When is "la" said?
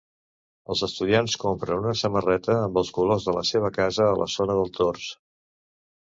3.35-3.43, 4.23-4.27